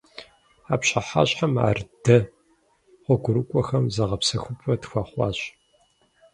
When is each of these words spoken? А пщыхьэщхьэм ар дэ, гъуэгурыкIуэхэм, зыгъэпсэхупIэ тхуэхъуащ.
А 0.73 0.75
пщыхьэщхьэм 0.81 1.53
ар 1.67 1.79
дэ, 2.03 2.17
гъуэгурыкIуэхэм, 3.03 3.85
зыгъэпсэхупIэ 3.93 4.75
тхуэхъуащ. 4.81 5.39